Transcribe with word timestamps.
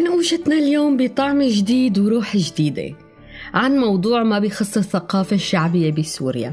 منقوشتنا 0.00 0.54
اليوم 0.54 0.96
بطعم 0.96 1.42
جديد 1.42 1.98
وروح 1.98 2.36
جديدة؟ 2.36 2.94
عن 3.54 3.78
موضوع 3.78 4.22
ما 4.22 4.38
بيخص 4.38 4.76
الثقافة 4.76 5.36
الشعبية 5.36 5.92
بسوريا. 5.92 6.52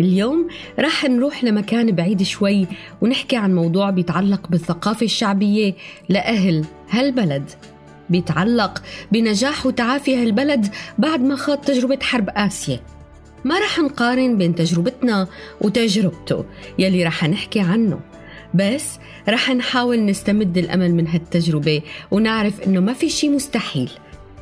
اليوم 0.00 0.48
رح 0.78 1.04
نروح 1.04 1.44
لمكان 1.44 1.92
بعيد 1.92 2.22
شوي 2.22 2.66
ونحكي 3.00 3.36
عن 3.36 3.54
موضوع 3.54 3.90
بيتعلق 3.90 4.48
بالثقافة 4.48 5.04
الشعبية 5.04 5.74
لأهل 6.08 6.64
هالبلد. 6.90 7.50
بيتعلق 8.10 8.82
بنجاح 9.12 9.66
وتعافي 9.66 10.16
هالبلد 10.16 10.66
بعد 10.98 11.20
ما 11.20 11.36
خاض 11.36 11.58
تجربة 11.58 11.98
حرب 12.02 12.30
آسيا. 12.30 12.80
ما 13.44 13.58
رح 13.58 13.78
نقارن 13.78 14.38
بين 14.38 14.54
تجربتنا 14.54 15.28
وتجربته 15.60 16.44
يلي 16.78 17.04
رح 17.04 17.24
نحكي 17.24 17.60
عنه. 17.60 18.00
بس 18.56 18.98
رح 19.28 19.50
نحاول 19.50 20.04
نستمد 20.04 20.58
الأمل 20.58 20.94
من 20.94 21.08
هالتجربة 21.08 21.82
ونعرف 22.10 22.62
إنه 22.66 22.80
ما 22.80 22.92
في 22.92 23.08
شي 23.08 23.28
مستحيل. 23.28 23.90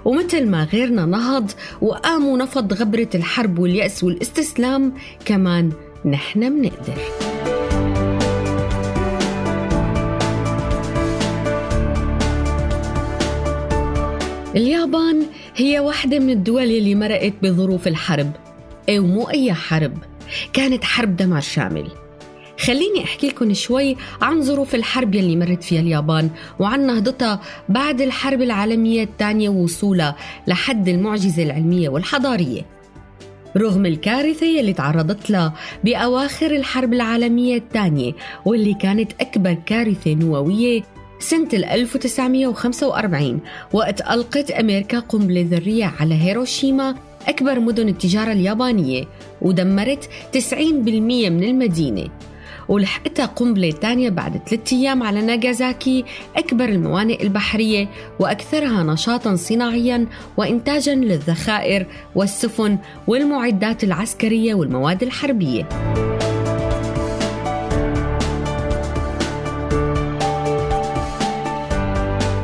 ومثل 0.04 0.46
ما 0.46 0.64
غيرنا 0.64 1.06
نهض 1.06 1.50
وقام 1.80 2.26
ونفض 2.26 2.72
غبرة 2.72 3.08
الحرب 3.14 3.58
واليأس 3.58 4.04
والاستسلام 4.04 4.92
كمان 5.24 5.72
نحن 6.04 6.52
منقدر. 6.52 6.98
اليابان 14.56 15.26
هي 15.56 15.80
واحدة 15.80 16.18
من 16.18 16.30
الدول 16.30 16.62
اللي 16.62 16.94
مرقت 16.94 17.34
بظروف 17.42 17.88
الحرب 17.88 18.32
إيه 18.88 19.00
ومو 19.00 19.30
أي 19.30 19.52
حرب 19.52 19.98
كانت 20.52 20.84
حرب 20.84 21.16
دمار 21.16 21.40
شامل. 21.40 22.03
خليني 22.60 23.04
أحكي 23.04 23.28
لكم 23.28 23.54
شوي 23.54 23.96
عن 24.22 24.42
ظروف 24.42 24.74
الحرب 24.74 25.14
يلي 25.14 25.36
مرت 25.36 25.62
فيها 25.64 25.80
اليابان 25.80 26.30
وعن 26.58 26.86
نهضتها 26.86 27.40
بعد 27.68 28.00
الحرب 28.00 28.42
العالمية 28.42 29.02
الثانية 29.02 29.48
ووصولها 29.48 30.16
لحد 30.46 30.88
المعجزة 30.88 31.42
العلمية 31.42 31.88
والحضارية. 31.88 32.62
رغم 33.56 33.86
الكارثة 33.86 34.46
يلي 34.46 34.72
تعرضت 34.72 35.30
لها 35.30 35.54
بأواخر 35.84 36.50
الحرب 36.50 36.92
العالمية 36.92 37.56
الثانية 37.56 38.12
واللي 38.44 38.74
كانت 38.74 39.12
أكبر 39.20 39.56
كارثة 39.66 40.14
نووية 40.14 40.82
سنة 41.18 41.48
1945 41.52 43.40
وقت 43.72 44.00
ألقت 44.00 44.50
أمريكا 44.50 44.98
قنبلة 44.98 45.46
ذرية 45.50 45.92
على 46.00 46.14
هيروشيما 46.14 46.94
أكبر 47.28 47.60
مدن 47.60 47.88
التجارة 47.88 48.32
اليابانية 48.32 49.04
ودمرت 49.42 50.08
90% 50.32 50.52
من 51.30 51.44
المدينة. 51.44 52.08
ولحقتها 52.68 53.26
قنبلة 53.26 53.70
تانية 53.70 54.10
بعد 54.10 54.40
ثلاثة 54.48 54.76
أيام 54.76 55.02
على 55.02 55.22
ناغازاكي 55.22 56.04
أكبر 56.36 56.64
الموانئ 56.64 57.22
البحرية 57.22 57.88
وأكثرها 58.18 58.82
نشاطا 58.82 59.36
صناعيا 59.36 60.06
وإنتاجا 60.36 60.94
للذخائر 60.94 61.86
والسفن 62.14 62.78
والمعدات 63.06 63.84
العسكرية 63.84 64.54
والمواد 64.54 65.02
الحربية. 65.02 65.68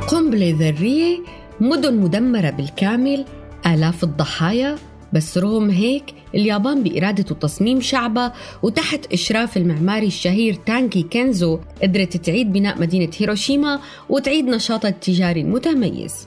قنبلة 0.09 0.57
ذرية 0.59 1.19
مدن 1.61 1.97
مدمرة 1.97 2.51
بالكامل 2.51 3.25
آلاف 3.67 4.05
الضحايا 4.05 4.79
بس 5.13 5.39
رغم 5.39 5.71
هيك 5.71 6.15
اليابان 6.35 6.83
بإرادة 6.83 7.25
وتصميم 7.31 7.81
شعبها 7.81 8.33
وتحت 8.63 9.13
إشراف 9.13 9.57
المعماري 9.57 10.07
الشهير 10.07 10.55
تانكي 10.55 11.03
كينزو 11.03 11.59
قدرت 11.83 12.17
تعيد 12.17 12.53
بناء 12.53 12.81
مدينة 12.81 13.11
هيروشيما 13.19 13.81
وتعيد 14.09 14.45
نشاطها 14.45 14.89
التجاري 14.89 15.41
المتميز. 15.41 16.27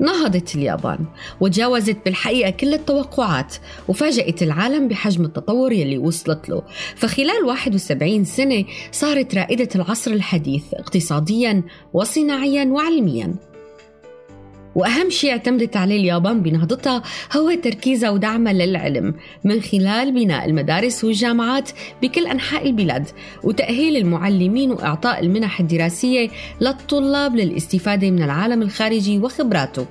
نهضت 0.00 0.54
اليابان 0.54 0.98
وتجاوزت 1.40 1.96
بالحقيقة 2.04 2.50
كل 2.50 2.74
التوقعات 2.74 3.54
وفاجأت 3.88 4.42
العالم 4.42 4.88
بحجم 4.88 5.24
التطور 5.24 5.72
يلي 5.72 5.98
وصلت 5.98 6.48
له. 6.48 6.62
فخلال 6.96 7.44
71 7.46 8.24
سنة 8.24 8.64
صارت 8.92 9.34
رائدة 9.34 9.68
العصر 9.74 10.10
الحديث 10.10 10.74
اقتصاديا 10.74 11.62
وصناعيا 11.92 12.64
وعلميا. 12.64 13.34
وأهم 14.74 15.10
شيء 15.10 15.30
اعتمدت 15.30 15.76
عليه 15.76 16.00
اليابان 16.00 16.42
بنهضتها 16.42 17.02
هو 17.36 17.54
تركيزها 17.54 18.10
ودعمها 18.10 18.52
للعلم 18.52 19.14
من 19.44 19.60
خلال 19.60 20.12
بناء 20.12 20.48
المدارس 20.48 21.04
والجامعات 21.04 21.70
بكل 22.02 22.26
أنحاء 22.26 22.66
البلاد 22.66 23.08
وتأهيل 23.44 23.96
المعلمين 23.96 24.70
وإعطاء 24.70 25.20
المنح 25.20 25.60
الدراسية 25.60 26.30
للطلاب 26.60 27.36
للاستفادة 27.36 28.10
من 28.10 28.22
العالم 28.22 28.62
الخارجي 28.62 29.18
وخبراته. 29.18 29.86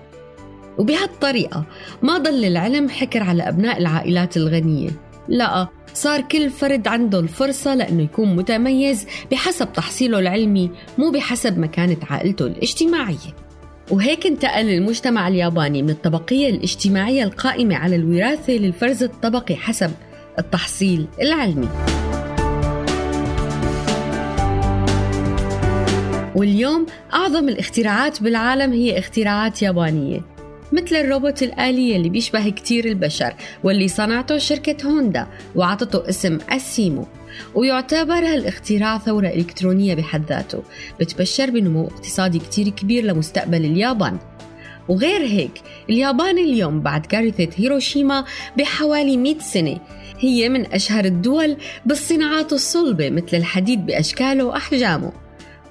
وبهالطريقة 0.77 1.65
ما 2.01 2.17
ضل 2.17 2.45
العلم 2.45 2.89
حكر 2.89 3.23
على 3.23 3.43
أبناء 3.49 3.77
العائلات 3.79 4.37
الغنية. 4.37 4.89
لا 5.27 5.67
صار 5.93 6.21
كل 6.21 6.49
فرد 6.49 6.87
عنده 6.87 7.19
الفرصة 7.19 7.75
لأنه 7.75 8.03
يكون 8.03 8.35
متميز 8.35 9.07
بحسب 9.31 9.73
تحصيله 9.73 10.19
العلمي 10.19 10.71
مو 10.97 11.11
بحسب 11.11 11.59
مكانة 11.59 11.97
عائلته 12.09 12.47
الاجتماعية. 12.47 13.50
وهيك 13.91 14.27
انتقل 14.27 14.69
المجتمع 14.69 15.27
الياباني 15.27 15.83
من 15.83 15.89
الطبقية 15.89 16.49
الاجتماعية 16.49 17.23
القائمة 17.23 17.75
على 17.75 17.95
الوراثة 17.95 18.53
للفرز 18.53 19.03
الطبقي 19.03 19.55
حسب 19.55 19.91
التحصيل 20.39 21.07
العلمي. 21.21 21.69
واليوم 26.35 26.85
أعظم 27.13 27.49
الاختراعات 27.49 28.23
بالعالم 28.23 28.73
هي 28.73 28.99
اختراعات 28.99 29.61
يابانية. 29.61 30.30
مثل 30.71 30.95
الروبوت 30.95 31.43
الآلي 31.43 31.95
اللي 31.95 32.09
بيشبه 32.09 32.49
كتير 32.49 32.85
البشر 32.85 33.33
واللي 33.63 33.87
صنعته 33.87 34.37
شركة 34.37 34.87
هوندا 34.87 35.27
وعطته 35.55 36.09
اسم 36.09 36.37
السيمو 36.51 37.07
ويعتبر 37.55 38.13
هالاختراع 38.13 38.97
ثورة 38.97 39.27
إلكترونية 39.27 39.93
بحد 39.93 40.25
ذاته 40.29 40.63
بتبشر 40.99 41.49
بنمو 41.49 41.87
اقتصادي 41.87 42.39
كتير 42.39 42.69
كبير 42.69 43.03
لمستقبل 43.03 43.65
اليابان. 43.65 44.17
وغير 44.87 45.21
هيك 45.21 45.61
اليابان 45.89 46.37
اليوم 46.37 46.81
بعد 46.81 47.05
كارثة 47.05 47.49
هيروشيما 47.55 48.25
بحوالي 48.57 49.17
100 49.17 49.39
سنة 49.39 49.79
هي 50.19 50.49
من 50.49 50.73
أشهر 50.73 51.05
الدول 51.05 51.57
بالصناعات 51.85 52.53
الصلبة 52.53 53.09
مثل 53.09 53.37
الحديد 53.37 53.85
بأشكاله 53.85 54.43
وأحجامه. 54.43 55.11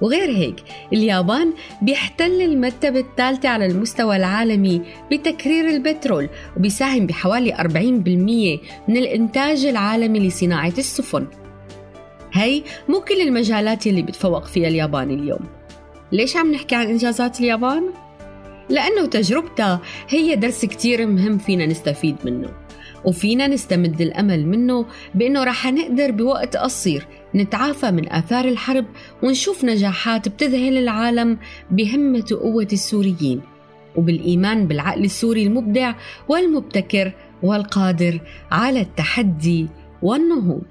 وغير 0.01 0.29
هيك 0.29 0.55
اليابان 0.93 1.53
بيحتل 1.81 2.41
المرتبة 2.41 2.99
الثالثة 2.99 3.49
على 3.49 3.65
المستوى 3.65 4.15
العالمي 4.15 4.81
بتكرير 5.11 5.69
البترول 5.69 6.29
وبيساهم 6.57 7.07
بحوالي 7.07 7.53
40% 7.53 8.89
من 8.89 8.97
الإنتاج 8.97 9.65
العالمي 9.65 10.19
لصناعة 10.19 10.73
السفن. 10.77 11.27
هي 12.33 12.63
مو 12.89 12.99
كل 12.99 13.21
المجالات 13.21 13.87
اللي 13.87 14.01
بتفوق 14.01 14.45
فيها 14.45 14.67
اليابان 14.67 15.09
اليوم. 15.11 15.47
ليش 16.11 16.37
عم 16.37 16.51
نحكي 16.51 16.75
عن 16.75 16.87
إنجازات 16.87 17.39
اليابان؟ 17.39 17.83
لأنه 18.69 19.05
تجربتها 19.05 19.81
هي 20.09 20.35
درس 20.35 20.65
كتير 20.65 21.07
مهم 21.07 21.37
فينا 21.37 21.65
نستفيد 21.65 22.15
منه. 22.25 22.60
وفينا 23.05 23.47
نستمد 23.47 24.01
الأمل 24.01 24.47
منه 24.47 24.85
بأنه 25.15 25.43
رح 25.43 25.67
نقدر 25.67 26.11
بوقت 26.11 26.57
قصير 26.57 27.07
نتعافى 27.35 27.91
من 27.91 28.11
آثار 28.11 28.45
الحرب 28.45 28.85
ونشوف 29.23 29.65
نجاحات 29.65 30.27
بتذهل 30.27 30.77
العالم 30.77 31.37
بهمة 31.71 32.25
وقوة 32.31 32.67
السوريين 32.73 33.41
وبالإيمان 33.95 34.67
بالعقل 34.67 35.03
السوري 35.03 35.43
المبدع 35.43 35.93
والمبتكر 36.29 37.11
والقادر 37.43 38.19
على 38.51 38.81
التحدي 38.81 39.67
والنهوض. 40.01 40.61